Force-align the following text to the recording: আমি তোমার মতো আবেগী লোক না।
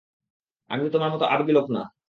আমি 0.69 0.83
তোমার 0.89 1.09
মতো 1.11 1.25
আবেগী 1.25 1.53
লোক 1.53 1.67
না। 1.71 1.81